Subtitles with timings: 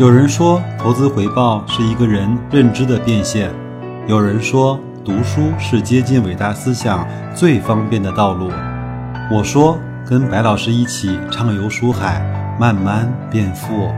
[0.00, 3.50] 有人说，投资回报是一个人认知的变现；
[4.08, 7.06] 有人说，读书是接近伟大思想
[7.36, 8.50] 最方便的道路。
[9.30, 9.78] 我说，
[10.08, 12.18] 跟白老师一起畅游书海，
[12.58, 13.90] 慢慢变富。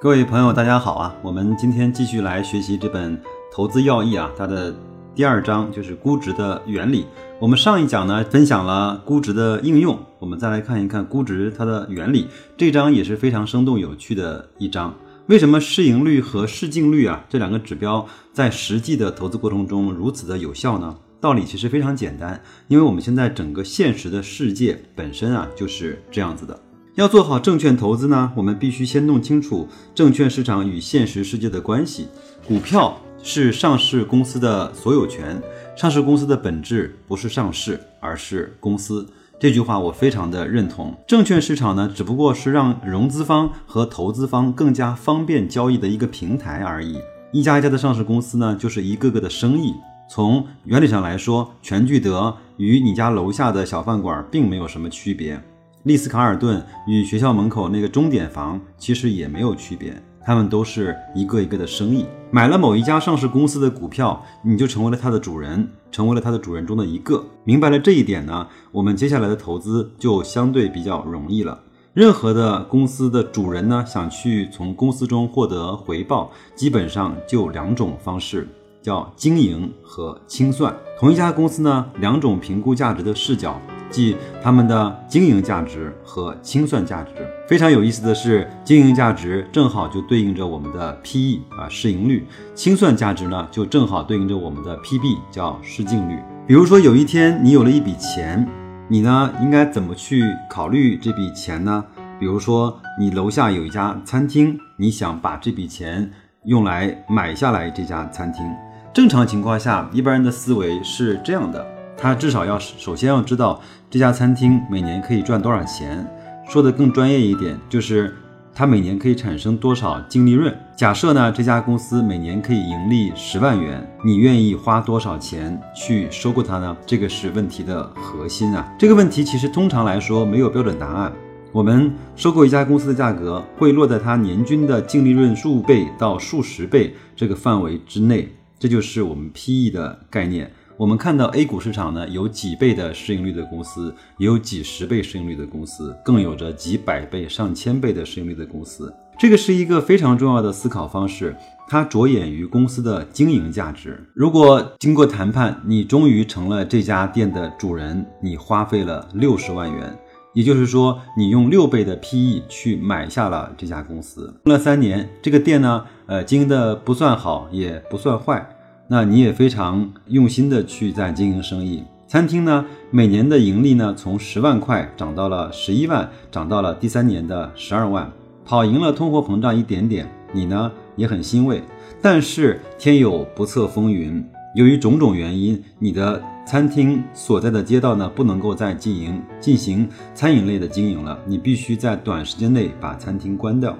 [0.00, 1.16] 各位朋友，大家好啊！
[1.20, 3.18] 我们今天继续来学习这本
[3.52, 4.72] 《投资要义》啊，它的
[5.20, 7.04] 第二章就是估值的原理。
[7.38, 12.26] 我们上一讲呢分享了估值的应用，我们再来看一看估值它的原理。
[12.56, 14.94] 这章也是非常生动有趣的一章。
[15.26, 20.96] 为什么市盈率和市净率啊这两个指标在实际的投资过程中如此的有效呢？
[21.20, 26.58] 道理其实非常简单，因为我们现在整个现实的世界本身啊就是这样子的。
[26.94, 32.08] 要做好证券投资呢，我们必须先弄清楚证券市场与现实世界的关系。
[32.48, 35.40] 股票是上市公司的所有权。
[35.76, 39.06] 上市公司的本质不是上市，而是公司。
[39.38, 40.94] 这句话我非常的认同。
[41.06, 47.00] 证券市场呢，只不过是让融资方和投资方更加方便交易的一个平台而已。
[47.32, 49.72] 一家一家的上市公司呢，就是一个个的生意。
[50.10, 55.40] 从原理上来说，全聚德与你家楼下的小饭馆并没有什么区别，
[55.84, 60.02] 丽思卡尔顿与学校门口那个钟点房其实也没有区别。
[60.24, 62.06] 他们都是一个一个的生意。
[62.30, 67.24] 买了某一家上市公司的股票，你就成为了它的主人，成为了它的主人中的一个。
[67.44, 71.60] 明白了这一点呢，我们接下来的投资就相对比较容易了。
[71.92, 78.48] 任何的公司的主人呢，想去从公司中获得回报，基本上就两种方式。
[78.82, 83.60] 叫经营和清算，同一家公司呢，两种评估价值的视角，
[83.90, 87.10] 即他们的经营价值和清算价值。
[87.48, 96.18] 非常有意思的是，经营价值正好就对应着我们的 P/E 啊市盈率，清算价值呢就正好对应着我们的 P/B 叫市净率。
[96.46, 98.46] 比如说有一天你有了一笔钱，
[98.88, 101.84] 你呢应该怎么去考虑这笔钱呢？
[102.18, 106.10] 比如说你楼下有一家餐厅，你想把这笔钱
[106.44, 108.44] 用来买下来这家餐厅。
[108.92, 111.64] 正常情况下，一般人的思维是这样的：
[112.00, 116.06] 他至少要首先要知道这家餐厅每年可以赚多少钱。
[116.48, 118.16] 说的更专业一点，就是
[118.54, 120.52] 他每年可以产生多少净利润。
[120.74, 126.74] 假设呢，这家公司每年可以盈利十万元，你愿意花多少钱去收购它呢？
[126.86, 128.72] 这个是问题的核心啊。
[128.78, 131.12] 这个问题其实通常来说没有标准答案。
[131.52, 138.34] 我们收购一家公司的价格会落在它年均的净利润数倍到数十倍这个范围之内。
[138.58, 140.52] 这就是我们 PE 的概念。
[140.80, 148.90] 我们看到 A 股市场呢，有几倍的市盈率的公司，也有几十倍市盈率的公司，更有着几百倍、上千倍的市盈率的公司。
[149.18, 151.36] 这个是一个非常重要的思考方式，
[151.68, 154.02] 它着眼于公司的经营价值。
[154.14, 159.94] 如果经过谈判，你终于成了这家店的主人，你花费了六十万元。
[160.32, 168.48] 也就是说，你用六倍的 PE 去买下了这家公司，用了三年，这个店呢，呃，经营的不算好，也不算坏，
[168.92, 171.84] 那你也非常用心的去在经营生意。
[172.08, 178.10] 餐厅呢，每年的盈利呢，从十万块涨到了十一万，涨到了第三年的十二万，
[178.44, 181.62] 跑赢了通货膨胀一点点，你呢也很欣慰。
[182.02, 184.24] 但是天有不测风云。
[184.56, 193.78] 由于种种原因，你的餐厅所在的街道呢，不能够再经营进行餐饮类的经营了，你必须在短时间内把餐厅关掉。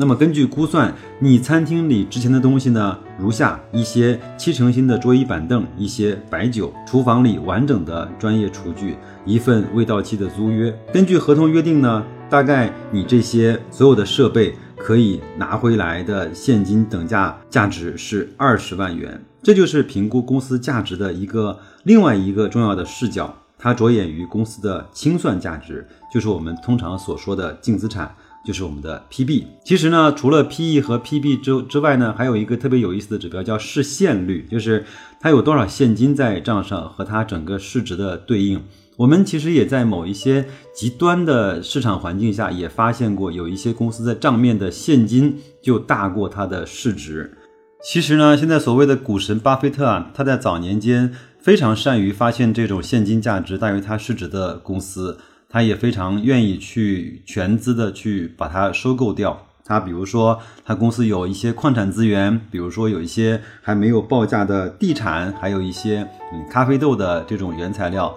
[0.00, 10.72] 那么根据估算，你餐厅里值钱的东西呢，如下：一些七成新的桌椅板凳，一些白酒，厨房里完整的专业厨具，一份未到期的租约。
[10.92, 19.20] 根据合同约定呢，大概你这些所有的设备可以拿回来的现金等价价值是二十万元。
[19.42, 25.84] 这就是评估公司价值的一个另外一个重要的视角，它着眼于公司的清算价值，
[26.14, 28.14] 就是我们通常所说的净资产，
[28.48, 29.44] 就是我们的 PB。
[29.62, 34.86] 其实呢，除了 PE 和 PB 之之外呢，还有一个特别有意思的指标叫市现率，就是
[35.20, 38.62] 它有多少现金在账上和它整个市值的对应。
[38.96, 47.36] 我们其实也在某一些极端的市场环境下也发现过，有一些公司在账面的现金就大过它的市值。
[47.84, 55.18] 其实呢，现在所谓的股神巴菲特啊，他在早年间非常善于发现这种现金价值大于他市值的公司，
[55.50, 59.46] 他也非常愿意去全资的去把它收购掉。
[59.64, 68.14] 他比如说，他公司有一些矿产资源，比如说有一些还没有报价的地产，还有一些嗯咖啡豆的这种原材料。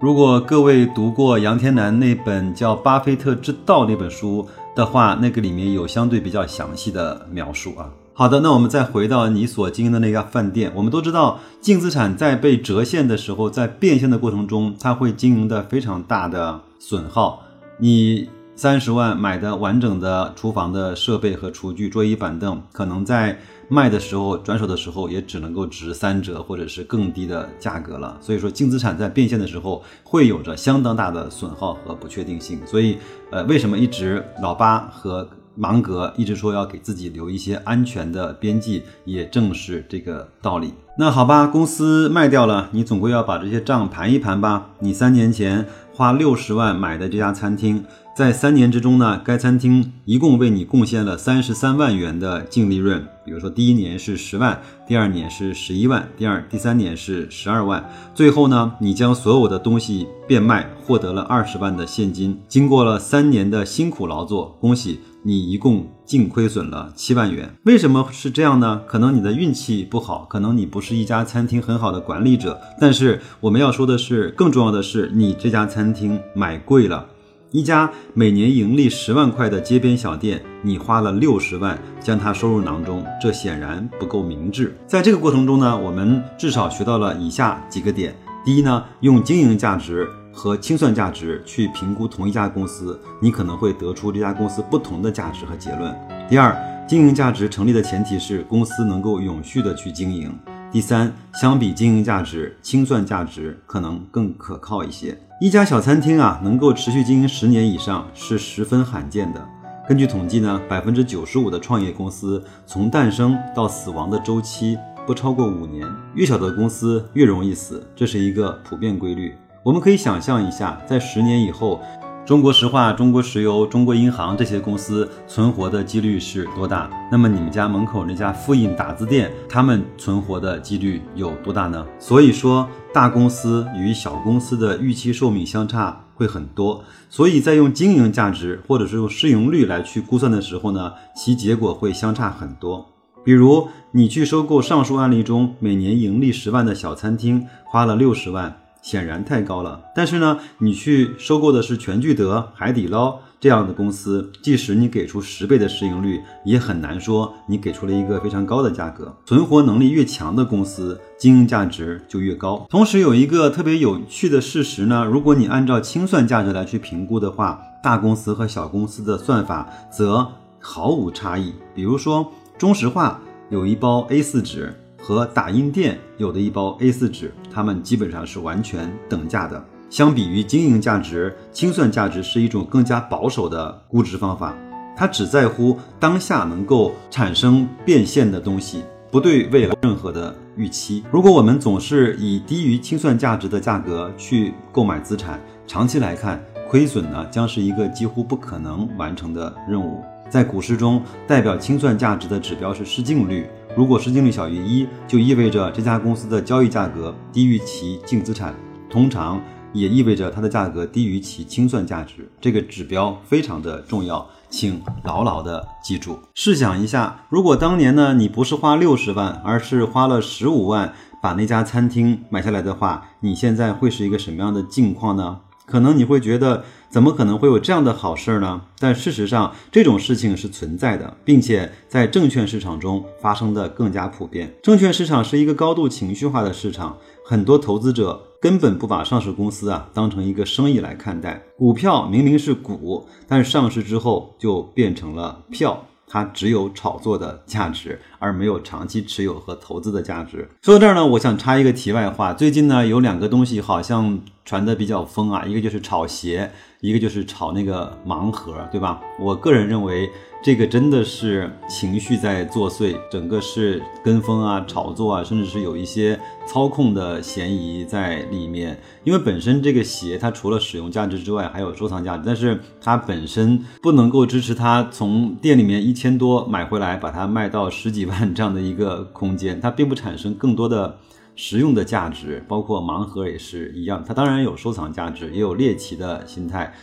[0.00, 7.90] 如果各位读过杨天南那本叫《巴菲特之道》那本书的话，那个里面有相对比较详细的描述啊。
[8.18, 17.44] 好的，那我们再回到你所经营的那家饭店，我们都知道净资产在被折现的时候，在变现的过程中，它会经营的非常大的损耗。
[17.78, 23.38] 你三十万买的完整的厨房的设备和厨具、桌椅板凳，可能在
[23.68, 28.18] 卖的时候转手的时候也只能够值三折或者是更低的价格了。
[28.20, 32.58] 所以说，净资产在变现的时候会有着相当大的损耗和不确定性。
[32.66, 32.98] 所以，
[33.30, 35.24] 呃，为什么一直老八和
[35.58, 40.72] 芒格一直说要给自己留一些安全的边际，也正是这个道理。
[40.96, 44.70] 那好吧，公司卖掉了，你总归要把这些账盘一盘吧。
[44.80, 47.84] 你三年前花六十万买的这家餐厅。
[48.16, 53.06] 在三年之中呢，该餐厅一共为你贡献了三十三万元的净利润。
[53.24, 57.88] 比如说，第一年是十万，第二年是十一万，第二、第三年是十二万。
[58.16, 62.36] 最后呢，你将所有的东西变卖，获得了二十万的现金。
[62.48, 67.54] 经过了三年的辛苦劳作，恭喜你，一共净亏损了七万元。
[67.64, 68.80] 为什么是这样呢？
[68.86, 72.58] 可能你的运气不好，可能你不是一家餐厅很好的管理者。
[72.80, 77.06] 但是我们要说的是，更重要的是，你这家餐厅买贵了。
[77.50, 84.74] 一家每年盈利十万块的街边小店，你花了六十万将它收入囊中，这显然不够明智。
[84.86, 90.08] 在这个过程中呢，我们至少学到了以下几个点：第一呢，用经营价值
[90.38, 95.92] 和清算价值去评估同一家公司，你可能会得出这家公司不同的价值和结论。
[96.30, 96.56] 第二，
[96.86, 100.32] 经营价值成立的前提是公司能够永续的去经营。
[100.70, 105.18] 第三，相比经营价值，清算价值可能更可靠一些。
[105.40, 109.44] 一家小餐厅啊，能够持续经营十年以上是十分罕见的。
[109.88, 115.84] 根据统计呢，百分之九十五的创业公司从诞生到死亡的周期不超过五年。
[116.14, 119.34] 越小的公司越容易死，这是一个普遍规律。
[119.68, 121.78] 我们可以想象一下，在十年以后。
[122.24, 126.88] 中国石化、中国石油、中国银行这些公司存活的几率是多大？
[127.12, 131.86] 那么你们家门口那家复印打字店，他们存活的几率有多大呢？
[131.98, 136.82] 所以说，大公司与小公司的预期寿命相差会很多。
[137.10, 142.86] 所以在用经营价值或者是用市盈率来去估算的时候呢，其结果会相差很多。
[143.22, 148.56] 比如你去收购上述案例中每年盈利十万的小餐厅，花了六十万。
[148.82, 159.14] 显然太高了，但是呢，你去收购的是全聚德、海底捞这样的公司，即使你给出十倍的市盈率，也很难说你给出了一个非常高的价格。
[159.26, 162.66] 存活能力越强的公司，经营价值就越高。
[162.70, 170.26] 同时有一个特别有趣的事实呢，如果你按照清算价值来去评估的话，大公司和小公司的算法则
[170.58, 171.52] 毫无差异。
[171.74, 173.20] 比如说中石化
[173.50, 174.74] 有一包 A4 纸。
[174.98, 179.64] 和打印店有的一包 A4 纸，它们基本上是完全等价的。
[179.88, 184.54] 相比于经营价值，清算价值是一种更加保守的估值方法，
[184.94, 191.02] 它只在乎当下能够产生变现的东西，不对未来任何的预期。
[191.10, 200.02] 如果我们总是以低于清算价值的价格去购买资产，长期来看，亏损呢将是一个几乎不可能完成的任务。
[200.28, 203.48] 在股市中，代表清算价值的指标是市净率。
[203.78, 208.52] 如果市净率小于一，就意味着这家公司的交易价格低于其净资产，
[208.90, 209.40] 通常
[209.72, 212.28] 也意味着它的价格低于其清算价值。
[212.40, 216.18] 这个指标非常的重要，请牢牢的记住。
[216.34, 220.92] 试想一下，如果当年呢，你不是花六十万，而是花了十五万
[221.22, 225.38] 把那家餐厅买下来的话，你现在会是一个什么样的境况呢？
[225.68, 228.62] 可能你会觉得，怎么可能会有这样的好事呢？
[228.78, 234.54] 但事实上，这种事情是存在的，并且在证券市场中发生的更加普遍。
[234.62, 241.42] 证券市场是一个高度情绪化的市场，很多投资者根本不把上市公司啊当成一个生意来看待。
[241.56, 245.84] 股票明明是股，但上市之后就变成了票。
[246.08, 250.48] 它只有炒作的价值，而没有长期持有和投资的价值。
[250.62, 252.32] 说到这儿呢，我想插一个题外话。
[252.32, 259.00] 最近呢，有两个东西好像传的比较疯啊，一个就是炒鞋，一个就是炒那个盲盒，对吧？
[259.18, 260.10] 我个人认为。
[260.40, 266.16] 这个真的是情绪在作祟，整个是跟风啊、炒作啊，甚至是有一些
[266.46, 268.78] 操控的嫌疑在里面。
[269.02, 280.96] 因为本身这个鞋它除了使用价值之外，还有收藏价值，但是它本身不能够支持它从店里面一千多买回来，把它卖到十几万这样的一个空间，它并不产生更多的
[281.38, 282.44] 实用的价值。
[282.48, 286.74] 包括盲盒也是一样，它当然有收藏价值，也有猎奇的心态。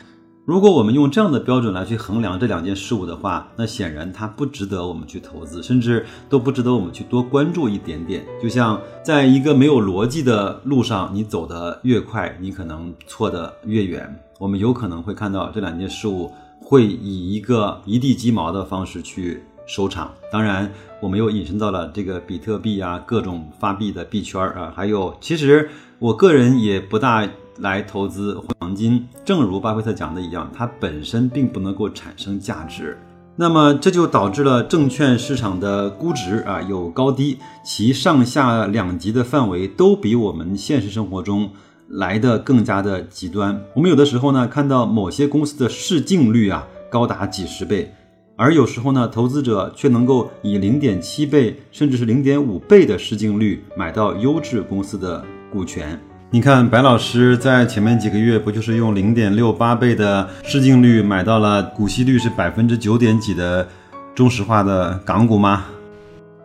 [0.46, 8.24] 如果我们用这样的标准来去衡量这两件事物的话，那显然它不值得我们去投资，甚至都不值得我们去多关注一点点。
[8.40, 14.08] 就像在一个没有逻辑的路上，你走得越快，你可能错得越远。
[14.40, 16.32] 我们有可能会看到这两件事物
[16.62, 20.14] 会以一个一地鸡毛的方式去收场。
[20.32, 25.70] 当然，我们又引申到了这个比特币啊，各种发币的币圈啊，还有，其实
[26.00, 27.28] 我个人也不大
[27.60, 29.08] 来投资黄金。
[29.24, 32.98] 正如巴菲特讲的一样，它本身并不能够产生价值。
[33.38, 41.50] 那么这就导致了证券市场的估值啊有高低，其上下两极的范围都比我们现实生活中
[41.90, 43.62] 来的更加的极端。
[43.76, 47.94] 我们有的时候呢看到某些公司的市净率啊高达几十倍，
[48.38, 55.98] 而有时候呢投资者却能够以零点七倍甚至是零点五倍的市净率买到优质公司的股权。
[56.32, 63.66] 你看，白老师在前面几个月不就是用零点六八倍的市净率买到了股息率是百分之九点几的
[64.14, 65.64] 中石化的港股吗？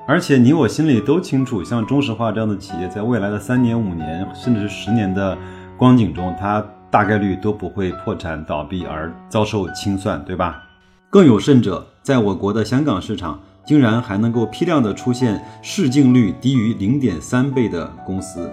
[0.07, 5.37] 而且你我心里都清楚，像中石化这样的企业，在未来的三年、五年，甚至是十年的
[5.77, 10.63] 光景中，它大概率都不会破产倒闭而遭受清算，对吧？
[11.13, 18.49] 更有甚者，在我国的香港市场，竟然还能够批量的出现市净率低于零点三倍的公司。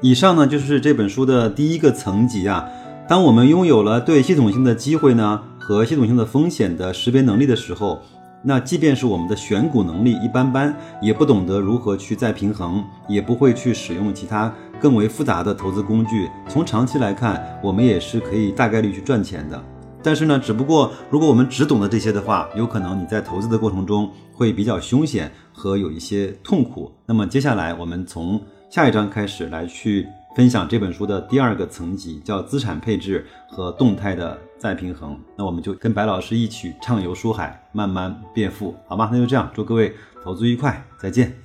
[0.00, 2.64] 以上呢就是这本书的第一个层级啊。
[3.08, 8.00] 当我们拥有了对系统性的机会呢和系统性的风险的识别能力的时候，
[8.44, 16.30] 那即便是我们的选股能力一般般，也不懂得如何去再平衡，也不会去使用其他更为复杂的投资工具。
[16.48, 19.60] 从长期来看，我们也是可以大概率去赚钱的。
[20.02, 26.92] 但是呢，只不过如果我们只懂得这些的话，有可能你在投资的过程中会比较凶险和有一些痛苦。
[27.06, 28.40] 那么接下来我们从。
[28.70, 35.18] 下一章开始来去分享这本书的第二个层级，叫资产配置和动态的再平衡。
[35.36, 39.08] 那我们就跟白老师一起畅游书海，慢慢变富，好吗？
[39.10, 39.92] 那就这样，祝各位
[40.22, 41.36] 投资愉快，再见。